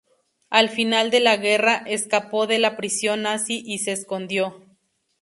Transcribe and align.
Al 0.49 0.69
final 0.69 1.11
de 1.11 1.19
la 1.19 1.37
guerra, 1.37 1.83
escapó 1.85 2.47
de 2.47 2.57
la 2.57 2.75
prisión 2.75 3.21
nazi 3.21 3.61
y 3.63 3.77
se 3.77 3.91
escondió. 3.91 4.63